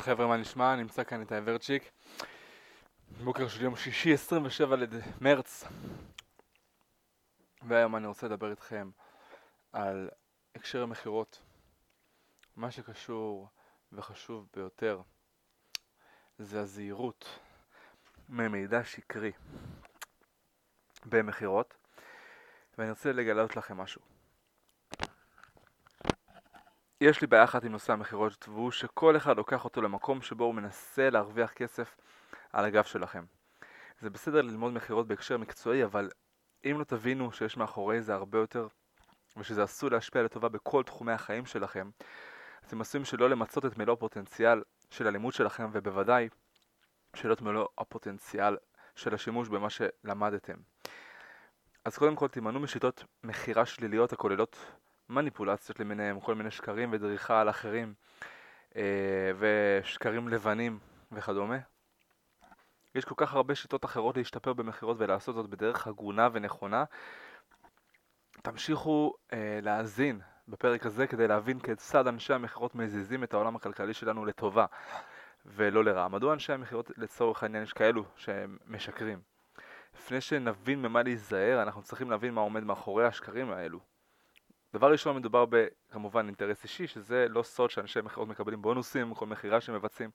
[0.00, 0.76] חבר'ה, מה נשמע?
[0.76, 1.90] נמצא כאן את האברצ'יק.
[3.24, 5.64] בוקר של יום שישי, 27 למרץ.
[7.62, 8.90] והיום אני רוצה לדבר איתכם
[9.72, 10.10] על
[10.54, 11.42] הקשר המכירות.
[12.56, 13.48] מה שקשור
[13.92, 15.00] וחשוב ביותר
[16.38, 17.38] זה הזהירות
[18.28, 19.32] ממידע שקרי
[21.04, 21.74] במכירות,
[22.78, 24.09] ואני רוצה לגלות לכם משהו.
[27.00, 30.54] יש לי בעיה אחת עם נושא המכירות, והוא שכל אחד לוקח אותו למקום שבו הוא
[30.54, 31.96] מנסה להרוויח כסף
[32.52, 33.24] על הגב שלכם.
[34.00, 36.10] זה בסדר ללמוד מכירות בהקשר מקצועי, אבל
[36.64, 38.66] אם לא תבינו שיש מאחורי זה הרבה יותר,
[39.36, 41.90] ושזה עשוי להשפיע לטובה בכל תחומי החיים שלכם,
[42.66, 46.28] אתם עשויים שלא למצות את מלוא הפוטנציאל של הלימוד שלכם, ובוודאי
[47.16, 48.56] שלא את מלוא הפוטנציאל
[48.94, 50.56] של השימוש במה שלמדתם.
[51.84, 54.56] אז קודם כל תימנעו משיטות מכירה שליליות הכוללות
[55.10, 57.94] מניפולציות למיניהם, כל מיני שקרים ודריכה על אחרים
[58.76, 58.82] אה,
[59.38, 60.78] ושקרים לבנים
[61.12, 61.58] וכדומה.
[62.94, 66.84] יש כל כך הרבה שיטות אחרות להשתפר במכירות ולעשות זאת בדרך הגונה ונכונה.
[68.42, 74.24] תמשיכו אה, להאזין בפרק הזה כדי להבין כיצד אנשי המכירות מזיזים את העולם הכלכלי שלנו
[74.24, 74.66] לטובה
[75.46, 76.08] ולא לרעה.
[76.08, 79.20] מדוע אנשי המכירות לצורך העניין יש כאלו שהם משקרים?
[79.94, 83.89] לפני שנבין ממה להיזהר, אנחנו צריכים להבין מה עומד מאחורי השקרים האלו.
[84.74, 89.60] דבר ראשון מדובר בכמובן אינטרס אישי, שזה לא סוד שאנשי מכירות מקבלים בונוסים, כל מכירה
[89.60, 90.10] שמבצעים.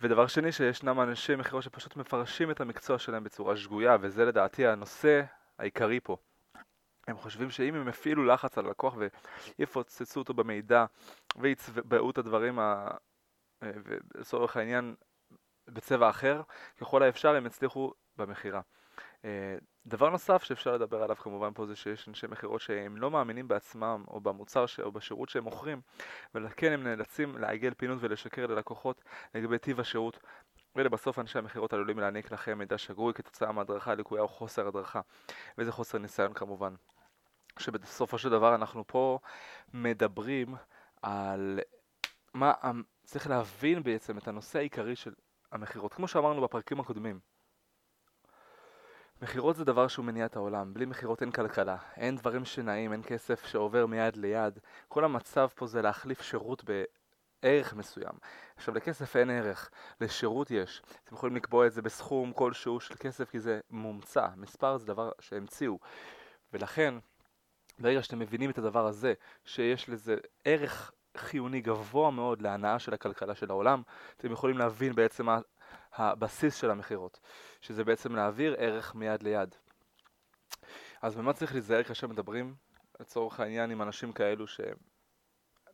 [0.00, 5.22] ודבר שני, שישנם אנשי מכירות שפשוט מפרשים את המקצוע שלהם בצורה שגויה, וזה לדעתי הנושא
[5.58, 6.16] העיקרי פה.
[7.08, 8.96] הם חושבים שאם הם יפעילו לחץ על הלקוח
[9.58, 10.84] ויפוצצו אותו במידע
[11.36, 12.88] ויצבעו את הדברים, ה...
[14.14, 14.94] לצורך העניין,
[15.68, 16.42] בצבע אחר,
[16.80, 18.60] ככל האפשר הם יצליחו במכירה.
[19.24, 19.56] אה,
[19.86, 24.04] דבר נוסף שאפשר לדבר עליו כמובן פה זה שיש אנשי מכירות שהם לא מאמינים בעצמם
[24.08, 24.80] או במוצר ש...
[24.80, 25.80] או בשירות שהם מוכרים
[26.34, 29.02] ולכן הם נאלצים לעגל פינות ולשקר ללקוחות
[29.34, 30.18] לגבי טיב השירות.
[30.76, 35.00] ולבסוף אנשי המכירות עלולים להעניק לכם מידע שגוי כתוצאה מהדרכה לקויה או חוסר הדרכה
[35.58, 36.74] וזה חוסר ניסיון כמובן.
[37.58, 39.18] שבסופו של דבר אנחנו פה
[39.74, 40.54] מדברים
[41.02, 41.60] על
[42.34, 42.52] מה
[43.04, 45.14] צריך להבין בעצם את הנושא העיקרי של
[45.52, 45.94] המכירות.
[45.94, 47.20] כמו שאמרנו בפרקים הקודמים
[49.22, 53.02] מכירות זה דבר שהוא מניע את העולם, בלי מכירות אין כלכלה, אין דברים שנעים, אין
[53.02, 58.12] כסף שעובר מיד ליד, כל המצב פה זה להחליף שירות בערך מסוים.
[58.56, 63.30] עכשיו לכסף אין ערך, לשירות יש, אתם יכולים לקבוע את זה בסכום כלשהו של כסף
[63.30, 65.78] כי זה מומצא, מספר זה דבר שהמציאו,
[66.52, 66.94] ולכן
[67.78, 73.34] ברגע שאתם מבינים את הדבר הזה, שיש לזה ערך חיוני גבוה מאוד להנאה של הכלכלה
[73.34, 73.82] של העולם,
[74.16, 75.40] אתם יכולים להבין בעצם מה
[75.94, 77.20] הבסיס של המכירות,
[77.60, 79.54] שזה בעצם להעביר ערך מיד ליד.
[81.02, 82.54] אז במה צריך להיזהר כאשר מדברים,
[83.00, 84.44] לצורך העניין, עם אנשים כאלו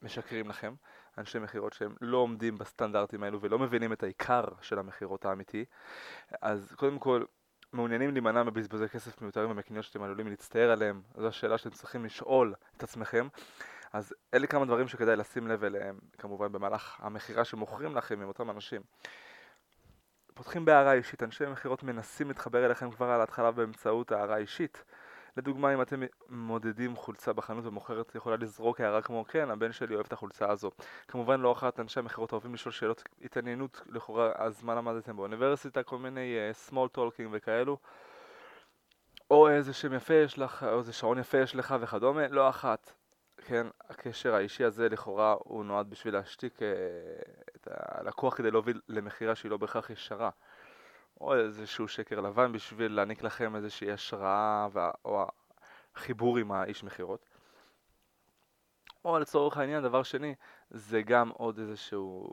[0.02, 0.74] שמשקרים לכם,
[1.18, 5.64] אנשי מכירות שהם לא עומדים בסטנדרטים האלו ולא מבינים את העיקר של המכירות האמיתי,
[6.42, 7.24] אז קודם כל,
[7.72, 12.54] מעוניינים להימנע מבזבוזי כסף מיותרים ומקניות שאתם עלולים להצטער עליהם, זו השאלה שאתם צריכים לשאול
[12.76, 13.28] את עצמכם.
[13.92, 18.50] אז אלה כמה דברים שכדאי לשים לב אליהם, כמובן במהלך המכירה שמוכרים לכם עם אותם
[18.50, 18.82] אנשים.
[20.38, 24.84] פותחים בהערה אישית, אנשי מכירות מנסים להתחבר אליכם כבר על ההתחלה באמצעות הערה אישית.
[25.36, 30.06] לדוגמה, אם אתם מודדים חולצה בחנות ומוכרת יכולה לזרוק הערה כמו כן, הבן שלי אוהב
[30.06, 30.70] את החולצה הזו.
[31.08, 35.98] כמובן לא אחת אנשי המכירות אוהבים לשאול שאלות התעניינות לכאורה, אז מה למדתם באוניברסיטה, כל
[35.98, 37.78] מיני uh, small talking וכאלו.
[39.30, 42.92] או איזה שם יפה יש לך, או איזה שעון יפה יש לך וכדומה, לא אחת.
[43.46, 46.68] כן, הקשר האישי הזה לכאורה הוא נועד בשביל להשתיק אה,
[47.60, 50.30] את הלקוח כדי להוביל למכירה שהיא לא בהכרח ישרה.
[51.20, 54.68] או איזשהו שקר לבן בשביל להעניק לכם איזושהי השראה
[55.04, 55.26] או
[55.94, 57.26] החיבור עם האיש מכירות.
[59.04, 60.34] או לצורך העניין, דבר שני,
[60.70, 62.28] זה גם עוד איזשהו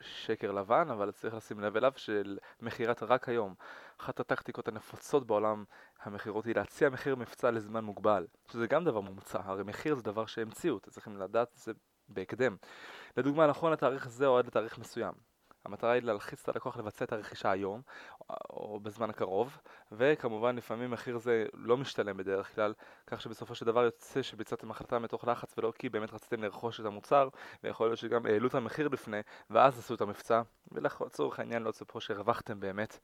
[0.00, 3.54] שקר לבן, אבל צריך לשים לב אליו של מכירת רק היום.
[4.00, 5.64] אחת הטקטיקות הנפוצות בעולם
[6.02, 10.26] המכירות היא להציע מחיר מבצע לזמן מוגבל, שזה גם דבר מומצא, הרי מחיר זה דבר
[10.26, 11.72] שהמציאו, אתם צריכים לדעת את זה
[12.10, 12.56] בהקדם.
[13.16, 15.12] לדוגמה, נכון לתאריך זה או עד לתאריך מסוים.
[15.64, 17.82] המטרה היא להלחיץ את הלקוח לבצע את הרכישה היום
[18.50, 19.58] או בזמן הקרוב
[19.92, 22.74] וכמובן לפעמים מחיר זה לא משתלם בדרך כלל
[23.06, 26.84] כך שבסופו של דבר יוצא שביצעתם החלטה מתוך לחץ ולא כי באמת רציתם לרכוש את
[26.84, 27.28] המוצר
[27.64, 29.20] ויכול להיות שגם העלו את המחיר לפני
[29.50, 30.42] ואז עשו את המבצע
[30.72, 32.98] ולצורך העניין לא צפו שהרווחתם באמת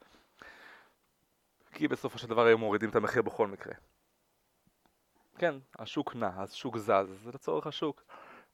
[1.71, 3.73] כי בסופו של דבר היו מורידים את המחיר בכל מקרה
[5.37, 8.03] כן, השוק נע, אז שוק זז, זה לצורך השוק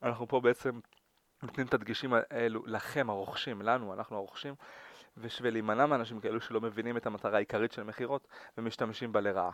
[0.03, 0.79] אנחנו פה בעצם
[1.43, 4.55] נותנים את הדגשים האלו לכם הרוכשים, לנו, אנחנו הרוכשים,
[5.17, 8.27] בשביל להימנע מאנשים כאלו שלא מבינים את המטרה העיקרית של מכירות
[8.57, 9.51] ומשתמשים בה לרעה.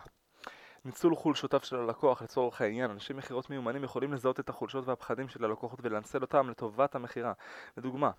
[0.84, 5.44] ניצול חולשותיו של הלקוח לצורך העניין, אנשי מכירות מיומנים יכולים לזהות את החולשות והפחדים של
[5.44, 7.32] הלקוחות ולנצל אותם לטובת המכירה.
[7.76, 8.10] לדוגמה,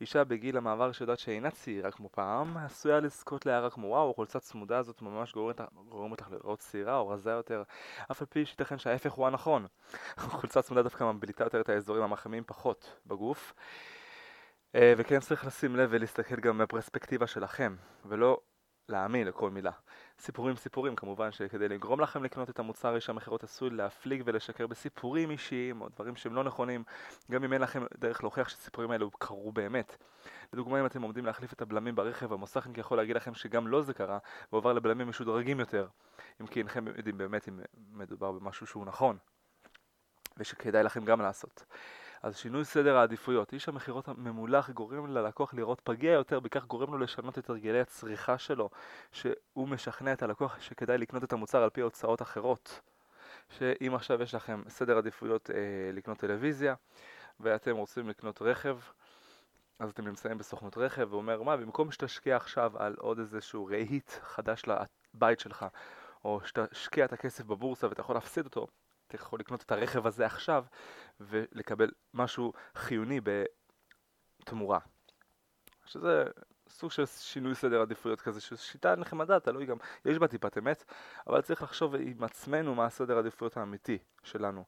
[0.00, 4.78] אישה בגיל המעבר שיודעת שאינה צעירה כמו פעם, עשויה לזכות להערה כמו וואו, החולצה צמודה
[4.78, 7.62] הזאת ממש גורמת, גורמת לך לראות צעירה או רזה יותר,
[8.10, 9.66] אף על פי שייתכן שההפך הוא הנכון.
[10.18, 13.54] חולצה צמודה דווקא מבליטה יותר את האזורים המחמיאים פחות בגוף.
[14.74, 18.40] אה, וכן צריך לשים לב ולהסתכל גם מהפרספקטיבה שלכם, ולא
[18.88, 19.70] להאמין לכל מילה.
[20.18, 25.30] סיפורים סיפורים, כמובן שכדי לגרום לכם לקנות את המוצר איש המכירות עשוי להפליג ולשקר בסיפורים
[25.30, 26.84] אישיים או דברים שהם לא נכונים,
[27.30, 29.96] גם אם אין לכם דרך להוכיח שהסיפורים האלו קרו באמת.
[30.52, 33.94] לדוגמה, אם אתם עומדים להחליף את הבלמים ברכב, המוסכניק יכול להגיד לכם שגם לא זה
[33.94, 34.18] קרה,
[34.52, 35.88] ועובר לבלמים משודרגים יותר,
[36.40, 37.60] אם כי אינכם יודעים באמת אם
[37.92, 39.18] מדובר במשהו שהוא נכון,
[40.36, 41.64] ושכדאי לכם גם לעשות.
[42.26, 43.52] אז שינוי סדר העדיפויות.
[43.52, 48.38] איש המכירות הממולח גורם ללקוח לראות פגיע יותר, בכך גורם לו לשנות את הרגלי הצריכה
[48.38, 48.70] שלו,
[49.12, 52.80] שהוא משכנע את הלקוח שכדאי לקנות את המוצר על פי הוצאות אחרות.
[53.48, 55.56] שאם עכשיו יש לכם סדר עדיפויות אה,
[55.92, 56.74] לקנות טלוויזיה,
[57.40, 58.78] ואתם רוצים לקנות רכב,
[59.78, 64.62] אז אתם נמצאים בסוכנות רכב, ואומר, מה, במקום שתשקיע עכשיו על עוד איזשהו רהיט חדש
[65.14, 65.66] לבית שלך,
[66.24, 68.66] או שתשקיע את הכסף בבורסה ואתה יכול להפסיד אותו,
[69.06, 70.64] אתה יכול לקנות את הרכב הזה עכשיו
[71.20, 73.20] ולקבל משהו חיוני
[74.40, 74.78] בתמורה.
[75.84, 76.24] שזה
[76.68, 80.84] סוג של שינוי סדר עדיפויות כזה, ששיטה נחמדה, תלוי גם, יש בה טיפת אמת,
[81.26, 84.64] אבל צריך לחשוב עם עצמנו מה הסדר העדיפויות האמיתי שלנו.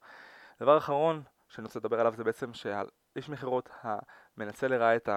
[0.60, 5.08] דבר אחרון שאני רוצה לדבר עליו זה בעצם שאיש מכירות המנצל לרעה את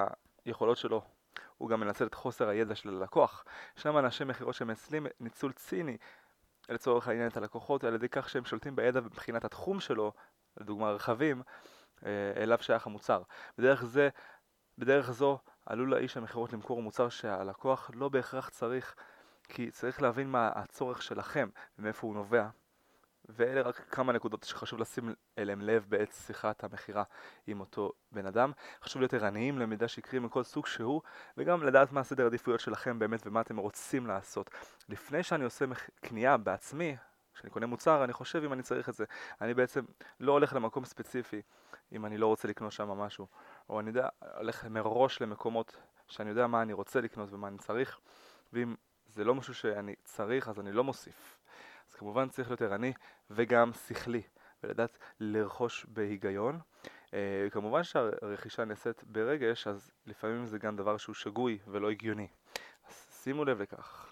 [0.45, 1.01] היכולות שלו
[1.57, 3.45] הוא גם מנצל את חוסר הידע של הלקוח.
[3.77, 5.97] ישנם אנשי מכירות שמנצלים ניצול ציני
[6.71, 10.13] לצורך העניין את הלקוחות על ידי כך שהם שולטים בידע מבחינת התחום שלו,
[10.57, 11.41] לדוגמה רכבים,
[12.06, 13.21] אה, אליו שייך המוצר.
[13.57, 14.09] בדרך, זה,
[14.77, 18.95] בדרך זו עלול האיש המכירות למכור מוצר שהלקוח לא בהכרח צריך,
[19.44, 22.47] כי צריך להבין מה הצורך שלכם ומאיפה הוא נובע.
[23.36, 27.04] ואלה רק כמה נקודות שחשוב לשים אליהם לב בעת שיחת המכירה
[27.48, 28.51] עם אותו בן אדם.
[28.83, 31.01] חשוב להיות ערניים למידע שקרי מכל סוג שהוא,
[31.38, 34.50] וגם לדעת מה הסדר העדיפויות שלכם באמת ומה אתם רוצים לעשות.
[34.89, 35.66] לפני שאני עושה
[36.01, 36.98] קנייה בעצמי,
[37.33, 39.06] כשאני קונה מוצר, אני חושב אם אני צריך את זה.
[39.42, 39.86] אני בעצם
[40.19, 41.42] לא הולך למקום ספציפי
[41.92, 43.27] אם אני לא רוצה לקנות שם משהו.
[43.69, 45.75] או אני יודע, הולך מראש למקומות
[46.07, 48.00] שאני יודע מה אני רוצה לקנות ומה אני צריך,
[48.54, 48.75] ואם
[49.07, 51.38] זה לא משהו שאני צריך אז אני לא מוסיף.
[52.01, 52.94] כמובן צריך להיות ערני
[53.30, 54.21] וגם שכלי,
[54.63, 56.59] ולדעת לרכוש בהיגיון.
[56.83, 57.13] Uh,
[57.51, 62.27] כמובן שהרכישה נעשית ברגש, אז לפעמים זה גם דבר שהוא שגוי ולא הגיוני.
[62.88, 62.94] אז
[63.24, 64.11] שימו לב לכך.